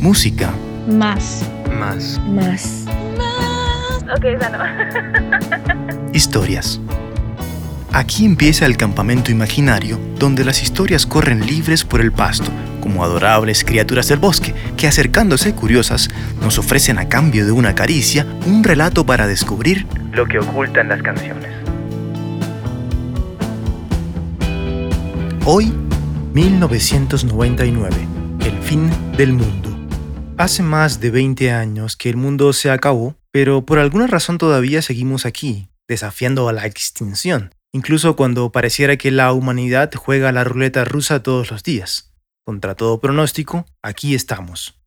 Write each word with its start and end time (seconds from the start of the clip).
Música. 0.00 0.50
Más. 0.88 1.46
Más. 1.78 2.18
Más. 2.26 2.86
Ok, 4.16 4.24
esa 4.24 4.48
no. 4.48 4.58
Historias. 6.14 6.80
Aquí 7.92 8.24
empieza 8.24 8.64
el 8.64 8.78
campamento 8.78 9.30
imaginario, 9.30 10.00
donde 10.18 10.42
las 10.42 10.62
historias 10.62 11.04
corren 11.04 11.44
libres 11.44 11.84
por 11.84 12.00
el 12.00 12.12
pasto, 12.12 12.50
como 12.80 13.04
adorables 13.04 13.62
criaturas 13.62 14.08
del 14.08 14.20
bosque, 14.20 14.54
que 14.78 14.88
acercándose 14.88 15.54
curiosas, 15.54 16.08
nos 16.40 16.58
ofrecen 16.58 16.98
a 16.98 17.10
cambio 17.10 17.44
de 17.44 17.52
una 17.52 17.74
caricia 17.74 18.26
un 18.46 18.64
relato 18.64 19.04
para 19.04 19.26
descubrir 19.26 19.86
lo 20.12 20.24
que 20.26 20.38
ocultan 20.38 20.88
las 20.88 21.02
canciones. 21.02 21.50
Hoy, 25.44 25.70
1999, 26.32 27.96
el 28.46 28.58
fin 28.62 28.90
del 29.18 29.34
mundo. 29.34 29.69
Hace 30.40 30.62
más 30.62 31.00
de 31.00 31.10
20 31.10 31.52
años 31.52 31.96
que 31.98 32.08
el 32.08 32.16
mundo 32.16 32.54
se 32.54 32.70
acabó, 32.70 33.14
pero 33.30 33.66
por 33.66 33.78
alguna 33.78 34.06
razón 34.06 34.38
todavía 34.38 34.80
seguimos 34.80 35.26
aquí, 35.26 35.68
desafiando 35.86 36.48
a 36.48 36.54
la 36.54 36.64
extinción, 36.64 37.54
incluso 37.74 38.16
cuando 38.16 38.50
pareciera 38.50 38.96
que 38.96 39.10
la 39.10 39.34
humanidad 39.34 39.92
juega 39.94 40.32
la 40.32 40.42
ruleta 40.42 40.86
rusa 40.86 41.22
todos 41.22 41.50
los 41.50 41.62
días. 41.62 42.14
Contra 42.42 42.74
todo 42.74 43.00
pronóstico, 43.00 43.66
aquí 43.82 44.14
estamos. 44.14 44.80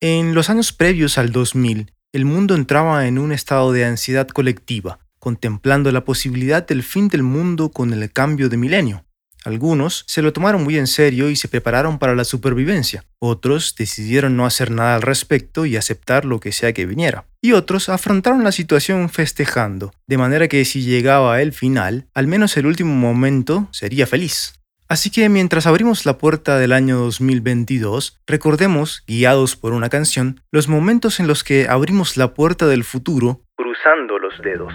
En 0.00 0.36
los 0.36 0.50
años 0.50 0.72
previos 0.72 1.18
al 1.18 1.32
2000, 1.32 1.92
el 2.12 2.24
mundo 2.24 2.54
entraba 2.54 3.08
en 3.08 3.18
un 3.18 3.32
estado 3.32 3.72
de 3.72 3.86
ansiedad 3.86 4.28
colectiva, 4.28 5.00
contemplando 5.18 5.90
la 5.90 6.04
posibilidad 6.04 6.64
del 6.64 6.84
fin 6.84 7.08
del 7.08 7.24
mundo 7.24 7.72
con 7.72 7.92
el 7.92 8.12
cambio 8.12 8.48
de 8.48 8.56
milenio. 8.56 9.05
Algunos 9.46 10.02
se 10.08 10.22
lo 10.22 10.32
tomaron 10.32 10.64
muy 10.64 10.76
en 10.76 10.88
serio 10.88 11.30
y 11.30 11.36
se 11.36 11.46
prepararon 11.46 12.00
para 12.00 12.16
la 12.16 12.24
supervivencia. 12.24 13.04
Otros 13.20 13.76
decidieron 13.78 14.36
no 14.36 14.44
hacer 14.44 14.72
nada 14.72 14.96
al 14.96 15.02
respecto 15.02 15.66
y 15.66 15.76
aceptar 15.76 16.24
lo 16.24 16.40
que 16.40 16.50
sea 16.50 16.72
que 16.72 16.84
viniera. 16.84 17.26
Y 17.40 17.52
otros 17.52 17.88
afrontaron 17.88 18.42
la 18.42 18.50
situación 18.50 19.08
festejando, 19.08 19.92
de 20.08 20.18
manera 20.18 20.48
que 20.48 20.64
si 20.64 20.82
llegaba 20.82 21.40
el 21.42 21.52
final, 21.52 22.08
al 22.12 22.26
menos 22.26 22.56
el 22.56 22.66
último 22.66 22.92
momento 22.92 23.68
sería 23.70 24.08
feliz. 24.08 24.54
Así 24.88 25.10
que 25.10 25.28
mientras 25.28 25.68
abrimos 25.68 26.06
la 26.06 26.18
puerta 26.18 26.58
del 26.58 26.72
año 26.72 26.96
2022, 26.98 28.18
recordemos, 28.26 29.04
guiados 29.06 29.54
por 29.54 29.74
una 29.74 29.90
canción, 29.90 30.40
los 30.50 30.66
momentos 30.66 31.20
en 31.20 31.28
los 31.28 31.44
que 31.44 31.68
abrimos 31.68 32.16
la 32.16 32.34
puerta 32.34 32.66
del 32.66 32.82
futuro 32.82 33.42
cruzando 33.54 34.18
los 34.18 34.34
dedos. 34.42 34.74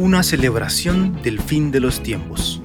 Una 0.00 0.24
celebración 0.24 1.22
del 1.22 1.38
fin 1.40 1.70
de 1.70 1.78
los 1.78 2.02
tiempos. 2.02 2.60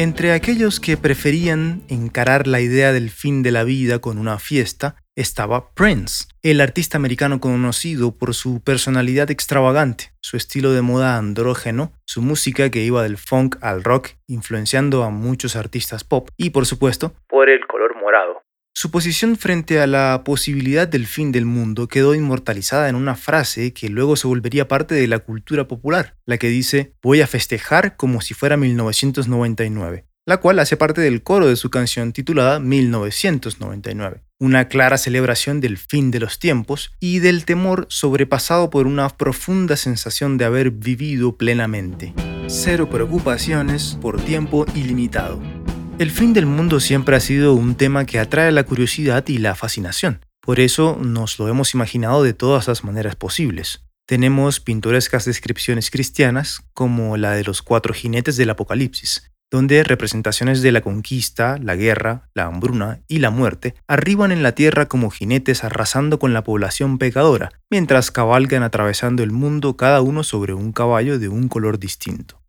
Entre 0.00 0.30
aquellos 0.30 0.78
que 0.78 0.96
preferían 0.96 1.82
encarar 1.88 2.46
la 2.46 2.60
idea 2.60 2.92
del 2.92 3.10
fin 3.10 3.42
de 3.42 3.50
la 3.50 3.64
vida 3.64 3.98
con 3.98 4.18
una 4.18 4.38
fiesta, 4.38 4.94
estaba 5.16 5.74
Prince, 5.74 6.26
el 6.44 6.60
artista 6.60 6.96
americano 6.96 7.40
conocido 7.40 8.16
por 8.16 8.32
su 8.34 8.62
personalidad 8.62 9.28
extravagante, 9.32 10.12
su 10.20 10.36
estilo 10.36 10.70
de 10.70 10.82
moda 10.82 11.16
andrógeno, 11.16 11.90
su 12.06 12.22
música 12.22 12.70
que 12.70 12.84
iba 12.84 13.02
del 13.02 13.16
funk 13.16 13.56
al 13.60 13.82
rock, 13.82 14.10
influenciando 14.28 15.02
a 15.02 15.10
muchos 15.10 15.56
artistas 15.56 16.04
pop, 16.04 16.28
y 16.36 16.50
por 16.50 16.64
supuesto, 16.64 17.14
por 17.28 17.50
el 17.50 17.66
color 17.66 17.96
morado. 18.00 18.42
Su 18.80 18.92
posición 18.92 19.36
frente 19.36 19.80
a 19.80 19.88
la 19.88 20.22
posibilidad 20.24 20.86
del 20.86 21.08
fin 21.08 21.32
del 21.32 21.46
mundo 21.46 21.88
quedó 21.88 22.14
inmortalizada 22.14 22.88
en 22.88 22.94
una 22.94 23.16
frase 23.16 23.72
que 23.72 23.88
luego 23.88 24.14
se 24.14 24.28
volvería 24.28 24.68
parte 24.68 24.94
de 24.94 25.08
la 25.08 25.18
cultura 25.18 25.66
popular, 25.66 26.14
la 26.26 26.38
que 26.38 26.46
dice 26.46 26.94
voy 27.02 27.20
a 27.20 27.26
festejar 27.26 27.96
como 27.96 28.20
si 28.20 28.34
fuera 28.34 28.56
1999, 28.56 30.06
la 30.26 30.36
cual 30.36 30.60
hace 30.60 30.76
parte 30.76 31.00
del 31.00 31.24
coro 31.24 31.48
de 31.48 31.56
su 31.56 31.70
canción 31.70 32.12
titulada 32.12 32.60
1999, 32.60 34.22
una 34.38 34.68
clara 34.68 34.96
celebración 34.96 35.60
del 35.60 35.76
fin 35.76 36.12
de 36.12 36.20
los 36.20 36.38
tiempos 36.38 36.92
y 37.00 37.18
del 37.18 37.46
temor 37.46 37.88
sobrepasado 37.90 38.70
por 38.70 38.86
una 38.86 39.08
profunda 39.08 39.76
sensación 39.76 40.38
de 40.38 40.44
haber 40.44 40.70
vivido 40.70 41.36
plenamente. 41.36 42.14
Cero 42.46 42.88
preocupaciones 42.88 43.98
por 44.00 44.22
tiempo 44.22 44.66
ilimitado. 44.76 45.57
El 45.98 46.12
fin 46.12 46.32
del 46.32 46.46
mundo 46.46 46.78
siempre 46.78 47.16
ha 47.16 47.20
sido 47.20 47.54
un 47.54 47.74
tema 47.74 48.04
que 48.04 48.20
atrae 48.20 48.52
la 48.52 48.62
curiosidad 48.62 49.26
y 49.26 49.38
la 49.38 49.56
fascinación. 49.56 50.20
Por 50.40 50.60
eso 50.60 50.96
nos 51.02 51.40
lo 51.40 51.48
hemos 51.48 51.74
imaginado 51.74 52.22
de 52.22 52.34
todas 52.34 52.68
las 52.68 52.84
maneras 52.84 53.16
posibles. 53.16 53.84
Tenemos 54.06 54.60
pintorescas 54.60 55.24
descripciones 55.24 55.90
cristianas, 55.90 56.62
como 56.72 57.16
la 57.16 57.32
de 57.32 57.42
los 57.42 57.62
cuatro 57.62 57.92
jinetes 57.94 58.36
del 58.36 58.50
Apocalipsis, 58.50 59.32
donde 59.50 59.82
representaciones 59.82 60.62
de 60.62 60.70
la 60.70 60.82
conquista, 60.82 61.58
la 61.60 61.74
guerra, 61.74 62.30
la 62.32 62.44
hambruna 62.44 63.00
y 63.08 63.18
la 63.18 63.30
muerte 63.30 63.74
arriban 63.88 64.30
en 64.30 64.44
la 64.44 64.52
tierra 64.52 64.86
como 64.86 65.10
jinetes 65.10 65.64
arrasando 65.64 66.20
con 66.20 66.32
la 66.32 66.44
población 66.44 66.98
pecadora, 66.98 67.50
mientras 67.70 68.12
cabalgan 68.12 68.62
atravesando 68.62 69.24
el 69.24 69.32
mundo 69.32 69.76
cada 69.76 70.00
uno 70.00 70.22
sobre 70.22 70.54
un 70.54 70.70
caballo 70.70 71.18
de 71.18 71.28
un 71.28 71.48
color 71.48 71.80
distinto. 71.80 72.40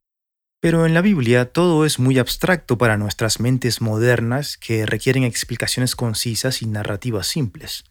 Pero 0.62 0.86
en 0.86 0.94
la 0.94 1.02
Biblia 1.02 1.46
todo 1.46 1.86
es 1.86 2.00
muy 2.00 2.20
abstracto 2.20 2.78
para 2.78 2.97
nuestras 2.97 3.40
mentes 3.40 3.80
modernas 3.80 4.58
que 4.58 4.86
requieren 4.86 5.24
explicaciones 5.24 5.96
concisas 5.96 6.62
y 6.62 6.66
narrativas 6.66 7.28
simples. 7.28 7.86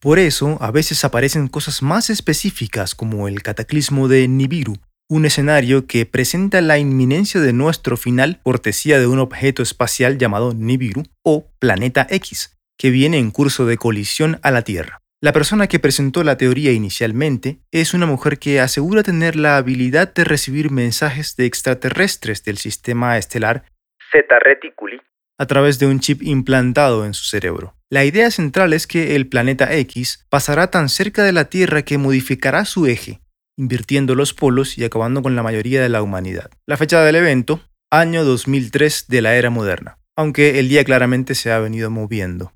Por 0.00 0.18
eso, 0.18 0.58
a 0.60 0.70
veces 0.70 1.04
aparecen 1.04 1.48
cosas 1.48 1.82
más 1.82 2.08
específicas 2.08 2.94
como 2.94 3.26
el 3.26 3.42
cataclismo 3.42 4.06
de 4.06 4.28
Nibiru, 4.28 4.76
un 5.08 5.26
escenario 5.26 5.86
que 5.86 6.06
presenta 6.06 6.60
la 6.60 6.78
inminencia 6.78 7.40
de 7.40 7.52
nuestro 7.52 7.96
final 7.96 8.40
cortesía 8.42 8.98
de 8.98 9.06
un 9.06 9.18
objeto 9.18 9.62
espacial 9.62 10.18
llamado 10.18 10.54
Nibiru 10.54 11.02
o 11.24 11.52
Planeta 11.58 12.06
X, 12.08 12.56
que 12.78 12.90
viene 12.90 13.18
en 13.18 13.30
curso 13.30 13.66
de 13.66 13.76
colisión 13.76 14.38
a 14.42 14.50
la 14.52 14.62
Tierra. 14.62 15.01
La 15.24 15.32
persona 15.32 15.68
que 15.68 15.78
presentó 15.78 16.24
la 16.24 16.36
teoría 16.36 16.72
inicialmente 16.72 17.60
es 17.70 17.94
una 17.94 18.06
mujer 18.06 18.40
que 18.40 18.58
asegura 18.58 19.04
tener 19.04 19.36
la 19.36 19.56
habilidad 19.56 20.12
de 20.12 20.24
recibir 20.24 20.72
mensajes 20.72 21.36
de 21.36 21.46
extraterrestres 21.46 22.42
del 22.42 22.58
sistema 22.58 23.16
estelar 23.16 23.62
Zeta 24.10 24.40
Reticuli 24.40 25.00
a 25.38 25.46
través 25.46 25.78
de 25.78 25.86
un 25.86 26.00
chip 26.00 26.24
implantado 26.24 27.06
en 27.06 27.14
su 27.14 27.24
cerebro. 27.24 27.76
La 27.88 28.04
idea 28.04 28.32
central 28.32 28.72
es 28.72 28.88
que 28.88 29.14
el 29.14 29.28
planeta 29.28 29.72
X 29.72 30.26
pasará 30.28 30.72
tan 30.72 30.88
cerca 30.88 31.22
de 31.22 31.32
la 31.32 31.44
Tierra 31.44 31.82
que 31.82 31.98
modificará 31.98 32.64
su 32.64 32.86
eje, 32.86 33.20
invirtiendo 33.56 34.16
los 34.16 34.34
polos 34.34 34.76
y 34.76 34.82
acabando 34.82 35.22
con 35.22 35.36
la 35.36 35.44
mayoría 35.44 35.80
de 35.80 35.88
la 35.88 36.02
humanidad. 36.02 36.50
La 36.66 36.76
fecha 36.76 37.00
del 37.04 37.14
evento, 37.14 37.60
año 37.92 38.24
2003 38.24 39.06
de 39.06 39.22
la 39.22 39.36
era 39.36 39.50
moderna, 39.50 39.98
aunque 40.16 40.58
el 40.58 40.68
día 40.68 40.82
claramente 40.82 41.36
se 41.36 41.52
ha 41.52 41.60
venido 41.60 41.90
moviendo. 41.90 42.52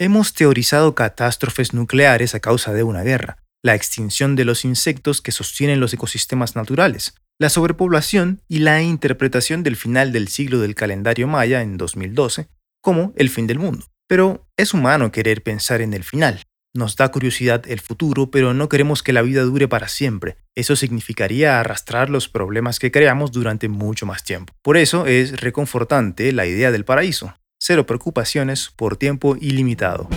Hemos 0.00 0.32
teorizado 0.32 0.94
catástrofes 0.94 1.74
nucleares 1.74 2.36
a 2.36 2.38
causa 2.38 2.72
de 2.72 2.84
una 2.84 3.02
guerra, 3.02 3.38
la 3.64 3.74
extinción 3.74 4.36
de 4.36 4.44
los 4.44 4.64
insectos 4.64 5.20
que 5.20 5.32
sostienen 5.32 5.80
los 5.80 5.92
ecosistemas 5.92 6.54
naturales, 6.54 7.14
la 7.36 7.48
sobrepoblación 7.48 8.40
y 8.46 8.60
la 8.60 8.80
interpretación 8.80 9.64
del 9.64 9.74
final 9.74 10.12
del 10.12 10.28
siglo 10.28 10.60
del 10.60 10.76
calendario 10.76 11.26
maya 11.26 11.62
en 11.62 11.76
2012 11.76 12.46
como 12.80 13.12
el 13.16 13.28
fin 13.28 13.48
del 13.48 13.58
mundo. 13.58 13.86
Pero 14.06 14.46
es 14.56 14.72
humano 14.72 15.10
querer 15.10 15.42
pensar 15.42 15.80
en 15.80 15.92
el 15.92 16.04
final. 16.04 16.42
Nos 16.76 16.94
da 16.94 17.10
curiosidad 17.10 17.64
el 17.66 17.80
futuro, 17.80 18.30
pero 18.30 18.54
no 18.54 18.68
queremos 18.68 19.02
que 19.02 19.12
la 19.12 19.22
vida 19.22 19.42
dure 19.42 19.66
para 19.66 19.88
siempre. 19.88 20.36
Eso 20.54 20.76
significaría 20.76 21.58
arrastrar 21.58 22.08
los 22.08 22.28
problemas 22.28 22.78
que 22.78 22.92
creamos 22.92 23.32
durante 23.32 23.68
mucho 23.68 24.06
más 24.06 24.22
tiempo. 24.22 24.54
Por 24.62 24.76
eso 24.76 25.06
es 25.06 25.40
reconfortante 25.40 26.30
la 26.32 26.46
idea 26.46 26.70
del 26.70 26.84
paraíso, 26.84 27.34
cero 27.58 27.86
preocupaciones 27.86 28.70
por 28.74 28.96
tiempo 28.96 29.36
ilimitado. 29.38 30.08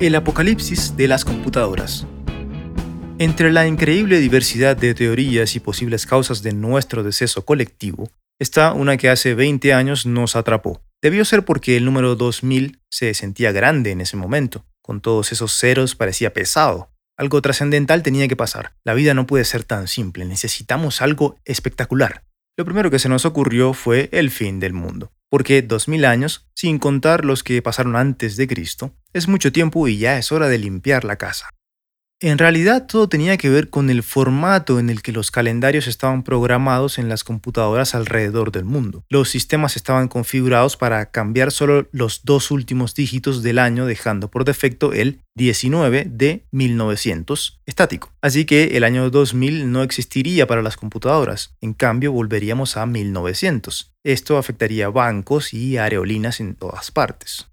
El 0.00 0.14
apocalipsis 0.16 0.96
de 0.96 1.08
las 1.08 1.24
computadoras. 1.24 2.06
Entre 3.18 3.52
la 3.52 3.66
increíble 3.66 4.18
diversidad 4.18 4.76
de 4.76 4.92
teorías 4.92 5.54
y 5.54 5.60
posibles 5.60 6.04
causas 6.04 6.42
de 6.42 6.52
nuestro 6.52 7.04
deceso 7.04 7.44
colectivo, 7.44 8.10
está 8.40 8.72
una 8.72 8.96
que 8.96 9.08
hace 9.08 9.34
20 9.34 9.72
años 9.72 10.04
nos 10.04 10.34
atrapó. 10.34 10.82
Debió 11.00 11.24
ser 11.24 11.44
porque 11.44 11.76
el 11.76 11.84
número 11.84 12.16
2000 12.16 12.80
se 12.90 13.14
sentía 13.14 13.52
grande 13.52 13.92
en 13.92 14.00
ese 14.00 14.16
momento. 14.16 14.64
Con 14.82 15.00
todos 15.00 15.30
esos 15.30 15.56
ceros 15.56 15.94
parecía 15.94 16.32
pesado. 16.32 16.90
Algo 17.16 17.40
trascendental 17.40 18.02
tenía 18.02 18.26
que 18.26 18.36
pasar. 18.36 18.74
La 18.82 18.94
vida 18.94 19.14
no 19.14 19.26
puede 19.26 19.44
ser 19.44 19.62
tan 19.62 19.86
simple, 19.86 20.24
necesitamos 20.24 21.00
algo 21.00 21.38
espectacular. 21.44 22.24
Lo 22.56 22.64
primero 22.64 22.90
que 22.90 22.98
se 22.98 23.08
nos 23.08 23.24
ocurrió 23.24 23.72
fue 23.72 24.08
el 24.12 24.30
fin 24.30 24.60
del 24.60 24.72
mundo 24.72 25.12
porque 25.34 25.62
2000 25.62 26.04
años, 26.04 26.46
sin 26.54 26.78
contar 26.78 27.24
los 27.24 27.42
que 27.42 27.60
pasaron 27.60 27.96
antes 27.96 28.36
de 28.36 28.46
Cristo, 28.46 28.94
es 29.12 29.26
mucho 29.26 29.50
tiempo 29.50 29.88
y 29.88 29.98
ya 29.98 30.16
es 30.16 30.30
hora 30.30 30.46
de 30.46 30.58
limpiar 30.58 31.02
la 31.02 31.16
casa. 31.16 31.50
En 32.26 32.38
realidad 32.38 32.86
todo 32.86 33.06
tenía 33.06 33.36
que 33.36 33.50
ver 33.50 33.68
con 33.68 33.90
el 33.90 34.02
formato 34.02 34.78
en 34.78 34.88
el 34.88 35.02
que 35.02 35.12
los 35.12 35.30
calendarios 35.30 35.86
estaban 35.86 36.22
programados 36.22 36.96
en 36.98 37.10
las 37.10 37.22
computadoras 37.22 37.94
alrededor 37.94 38.50
del 38.50 38.64
mundo. 38.64 39.04
Los 39.10 39.28
sistemas 39.28 39.76
estaban 39.76 40.08
configurados 40.08 40.78
para 40.78 41.10
cambiar 41.10 41.52
solo 41.52 41.86
los 41.92 42.22
dos 42.24 42.50
últimos 42.50 42.94
dígitos 42.94 43.42
del 43.42 43.58
año 43.58 43.84
dejando 43.84 44.30
por 44.30 44.46
defecto 44.46 44.94
el 44.94 45.20
19 45.34 46.06
de 46.08 46.46
1900 46.50 47.60
estático. 47.66 48.10
Así 48.22 48.46
que 48.46 48.78
el 48.78 48.84
año 48.84 49.10
2000 49.10 49.70
no 49.70 49.82
existiría 49.82 50.46
para 50.46 50.62
las 50.62 50.78
computadoras, 50.78 51.54
en 51.60 51.74
cambio 51.74 52.10
volveríamos 52.10 52.78
a 52.78 52.86
1900. 52.86 53.92
Esto 54.02 54.38
afectaría 54.38 54.88
bancos 54.88 55.52
y 55.52 55.76
aerolíneas 55.76 56.40
en 56.40 56.54
todas 56.54 56.90
partes. 56.90 57.48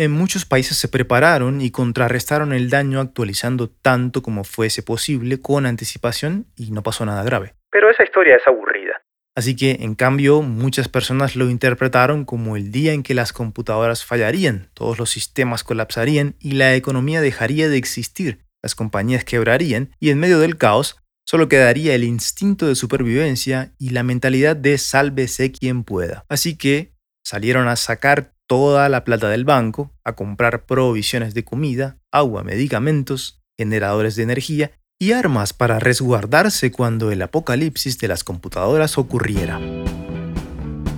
En 0.00 0.12
muchos 0.12 0.46
países 0.46 0.78
se 0.78 0.88
prepararon 0.88 1.60
y 1.60 1.70
contrarrestaron 1.70 2.54
el 2.54 2.70
daño 2.70 3.00
actualizando 3.00 3.68
tanto 3.68 4.22
como 4.22 4.44
fuese 4.44 4.82
posible 4.82 5.42
con 5.42 5.66
anticipación 5.66 6.46
y 6.56 6.70
no 6.70 6.82
pasó 6.82 7.04
nada 7.04 7.22
grave. 7.22 7.52
Pero 7.70 7.90
esa 7.90 8.04
historia 8.04 8.36
es 8.36 8.46
aburrida. 8.46 9.02
Así 9.36 9.54
que, 9.54 9.72
en 9.80 9.94
cambio, 9.94 10.40
muchas 10.40 10.88
personas 10.88 11.36
lo 11.36 11.50
interpretaron 11.50 12.24
como 12.24 12.56
el 12.56 12.72
día 12.72 12.94
en 12.94 13.02
que 13.02 13.12
las 13.12 13.34
computadoras 13.34 14.06
fallarían, 14.06 14.70
todos 14.72 14.98
los 14.98 15.10
sistemas 15.10 15.64
colapsarían 15.64 16.34
y 16.40 16.52
la 16.52 16.74
economía 16.74 17.20
dejaría 17.20 17.68
de 17.68 17.76
existir, 17.76 18.46
las 18.62 18.74
compañías 18.74 19.24
quebrarían 19.24 19.90
y 20.00 20.08
en 20.08 20.18
medio 20.18 20.38
del 20.38 20.56
caos 20.56 20.96
solo 21.26 21.50
quedaría 21.50 21.94
el 21.94 22.04
instinto 22.04 22.66
de 22.66 22.74
supervivencia 22.74 23.74
y 23.78 23.90
la 23.90 24.02
mentalidad 24.02 24.56
de 24.56 24.78
sálvese 24.78 25.52
quien 25.52 25.84
pueda. 25.84 26.24
Así 26.30 26.56
que 26.56 26.94
salieron 27.22 27.68
a 27.68 27.76
sacar 27.76 28.32
toda 28.50 28.88
la 28.88 29.04
plata 29.04 29.28
del 29.28 29.44
banco, 29.44 29.92
a 30.02 30.16
comprar 30.16 30.66
provisiones 30.66 31.34
de 31.34 31.44
comida, 31.44 31.98
agua, 32.10 32.42
medicamentos, 32.42 33.44
generadores 33.56 34.16
de 34.16 34.24
energía 34.24 34.72
y 34.98 35.12
armas 35.12 35.52
para 35.52 35.78
resguardarse 35.78 36.72
cuando 36.72 37.12
el 37.12 37.22
apocalipsis 37.22 38.00
de 38.00 38.08
las 38.08 38.24
computadoras 38.24 38.98
ocurriera. 38.98 39.60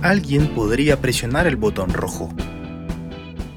Alguien 0.01 0.47
podría 0.55 0.99
presionar 0.99 1.45
el 1.45 1.55
botón 1.55 1.93
rojo. 1.93 2.33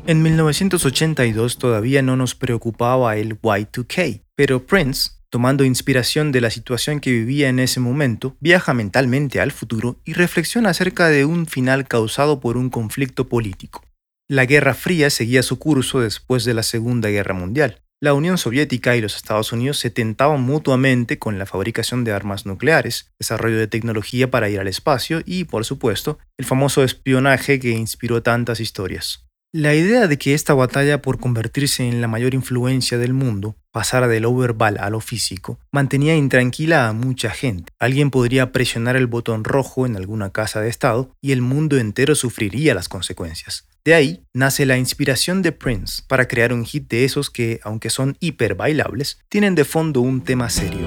En 0.06 0.22
1982 0.22 1.56
todavía 1.56 2.02
no 2.02 2.16
nos 2.16 2.34
preocupaba 2.34 3.16
el 3.16 3.40
Y2K, 3.40 4.24
pero 4.34 4.66
Prince 4.66 5.12
tomando 5.30 5.64
inspiración 5.64 6.32
de 6.32 6.40
la 6.40 6.50
situación 6.50 7.00
que 7.00 7.10
vivía 7.10 7.48
en 7.48 7.58
ese 7.58 7.80
momento, 7.80 8.36
viaja 8.40 8.74
mentalmente 8.74 9.40
al 9.40 9.52
futuro 9.52 10.00
y 10.04 10.12
reflexiona 10.12 10.70
acerca 10.70 11.08
de 11.08 11.24
un 11.24 11.46
final 11.46 11.88
causado 11.88 12.40
por 12.40 12.56
un 12.56 12.70
conflicto 12.70 13.28
político. 13.28 13.85
La 14.28 14.44
Guerra 14.44 14.74
Fría 14.74 15.08
seguía 15.08 15.44
su 15.44 15.60
curso 15.60 16.00
después 16.00 16.44
de 16.44 16.52
la 16.52 16.64
Segunda 16.64 17.10
Guerra 17.10 17.32
Mundial. 17.32 17.82
La 18.00 18.12
Unión 18.12 18.38
Soviética 18.38 18.96
y 18.96 19.00
los 19.00 19.14
Estados 19.14 19.52
Unidos 19.52 19.78
se 19.78 19.88
tentaban 19.88 20.42
mutuamente 20.42 21.20
con 21.20 21.38
la 21.38 21.46
fabricación 21.46 22.02
de 22.02 22.10
armas 22.10 22.44
nucleares, 22.44 23.12
desarrollo 23.20 23.56
de 23.56 23.68
tecnología 23.68 24.28
para 24.28 24.50
ir 24.50 24.58
al 24.58 24.66
espacio 24.66 25.22
y, 25.24 25.44
por 25.44 25.64
supuesto, 25.64 26.18
el 26.38 26.44
famoso 26.44 26.82
espionaje 26.82 27.60
que 27.60 27.70
inspiró 27.70 28.20
tantas 28.24 28.58
historias. 28.58 29.25
La 29.58 29.74
idea 29.74 30.06
de 30.06 30.18
que 30.18 30.34
esta 30.34 30.52
batalla 30.52 31.00
por 31.00 31.18
convertirse 31.18 31.88
en 31.88 32.02
la 32.02 32.08
mayor 32.08 32.34
influencia 32.34 32.98
del 32.98 33.14
mundo 33.14 33.56
pasara 33.72 34.06
de 34.06 34.20
lo 34.20 34.36
verbal 34.36 34.76
a 34.78 34.90
lo 34.90 35.00
físico 35.00 35.58
mantenía 35.72 36.14
intranquila 36.14 36.88
a 36.88 36.92
mucha 36.92 37.30
gente. 37.30 37.72
Alguien 37.78 38.10
podría 38.10 38.52
presionar 38.52 38.96
el 38.96 39.06
botón 39.06 39.44
rojo 39.44 39.86
en 39.86 39.96
alguna 39.96 40.28
casa 40.28 40.60
de 40.60 40.68
Estado 40.68 41.10
y 41.22 41.32
el 41.32 41.40
mundo 41.40 41.78
entero 41.78 42.14
sufriría 42.14 42.74
las 42.74 42.90
consecuencias. 42.90 43.66
De 43.82 43.94
ahí 43.94 44.26
nace 44.34 44.66
la 44.66 44.76
inspiración 44.76 45.40
de 45.40 45.52
Prince 45.52 46.02
para 46.06 46.28
crear 46.28 46.52
un 46.52 46.66
hit 46.66 46.90
de 46.90 47.06
esos 47.06 47.30
que, 47.30 47.58
aunque 47.62 47.88
son 47.88 48.18
hiper 48.20 48.56
bailables, 48.56 49.20
tienen 49.30 49.54
de 49.54 49.64
fondo 49.64 50.02
un 50.02 50.20
tema 50.20 50.50
serio. 50.50 50.86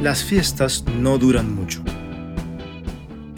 Las 0.00 0.22
fiestas 0.22 0.84
no 1.00 1.18
duran 1.18 1.52
mucho. 1.52 1.82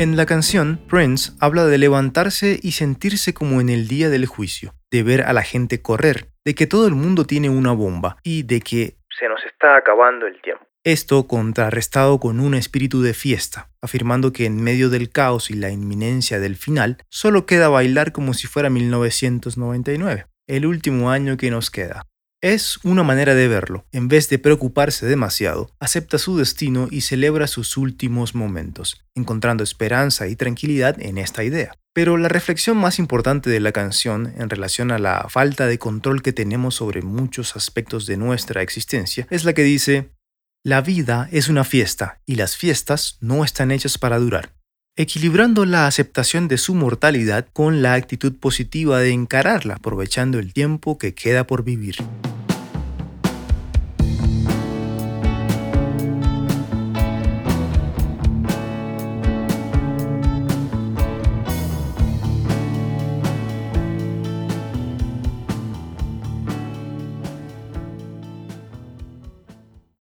En 0.01 0.17
la 0.17 0.27
canción, 0.27 0.79
Prince 0.89 1.33
habla 1.41 1.67
de 1.67 1.77
levantarse 1.77 2.61
y 2.63 2.71
sentirse 2.71 3.35
como 3.35 3.61
en 3.61 3.69
el 3.69 3.89
día 3.89 4.09
del 4.11 4.27
juicio, 4.27 4.73
de 4.93 5.03
ver 5.03 5.23
a 5.23 5.33
la 5.33 5.43
gente 5.43 5.83
correr, 5.83 6.29
de 6.45 6.55
que 6.55 6.69
todo 6.69 6.87
el 6.87 6.95
mundo 6.95 7.25
tiene 7.25 7.51
una 7.51 7.73
bomba 7.73 8.17
y 8.23 8.45
de 8.45 8.61
que 8.61 8.95
se 9.19 9.29
nos 9.29 9.45
está 9.45 9.77
acabando 9.77 10.29
el 10.29 10.41
tiempo. 10.41 10.65
Esto 10.85 11.27
contrarrestado 11.27 12.21
con 12.21 12.39
un 12.39 12.55
espíritu 12.55 13.03
de 13.03 13.13
fiesta, 13.13 13.71
afirmando 13.83 14.33
que 14.33 14.47
en 14.47 14.63
medio 14.63 14.89
del 14.89 15.11
caos 15.11 15.51
y 15.51 15.55
la 15.55 15.71
inminencia 15.71 16.39
del 16.39 16.55
final, 16.55 16.99
solo 17.11 17.45
queda 17.45 17.69
bailar 17.69 18.13
como 18.13 18.35
si 18.35 18.47
fuera 18.47 18.71
1999, 18.71 20.27
el 20.47 20.65
último 20.65 21.11
año 21.11 21.37
que 21.37 21.51
nos 21.51 21.73
queda. 21.73 22.07
Es 22.41 22.79
una 22.85 23.03
manera 23.03 23.35
de 23.35 23.49
verlo. 23.49 23.85
En 23.91 24.07
vez 24.07 24.29
de 24.29 24.39
preocuparse 24.39 25.07
demasiado, 25.07 25.73
acepta 25.81 26.19
su 26.19 26.39
destino 26.39 26.87
y 26.89 27.01
celebra 27.01 27.49
sus 27.49 27.77
últimos 27.77 28.37
momentos, 28.37 29.05
encontrando 29.17 29.65
esperanza 29.65 30.29
y 30.29 30.37
tranquilidad 30.37 31.01
en 31.03 31.19
esta 31.19 31.43
idea. 31.43 31.73
Pero 31.93 32.17
la 32.17 32.29
reflexión 32.29 32.77
más 32.77 33.01
importante 33.01 33.51
de 33.51 33.59
la 33.59 33.73
canción 33.73 34.33
en 34.39 34.51
relación 34.51 34.93
a 34.93 35.01
la 35.01 35.27
falta 35.29 35.67
de 35.67 35.81
control 35.81 36.23
que 36.23 36.33
tenemos 36.33 36.77
sobre 36.77 37.03
muchos 37.03 37.57
aspectos 37.57 38.07
de 38.07 38.17
nuestra 38.17 38.63
existencia 38.63 39.27
es 39.31 39.45
la 39.45 39.53
que 39.53 39.65
dice, 39.65 40.13
la 40.65 40.81
vida 40.81 41.29
es 41.33 41.49
una 41.49 41.65
fiesta 41.65 42.21
y 42.25 42.37
las 42.37 42.57
fiestas 42.57 43.19
no 43.21 43.43
están 43.43 43.73
hechas 43.73 43.99
para 43.99 44.21
durar 44.21 44.58
equilibrando 44.99 45.65
la 45.65 45.87
aceptación 45.87 46.49
de 46.49 46.59
su 46.59 46.75
mortalidad 46.75 47.47
con 47.53 47.83
la 47.83 47.95
actitud 47.95 48.35
positiva 48.35 48.99
de 48.99 49.13
encararla, 49.13 49.75
aprovechando 49.75 50.41
el 50.41 50.53
tiempo 50.53 50.99
que 50.99 51.15
queda 51.15 51.47
por 51.47 51.63
vivir. 51.63 51.95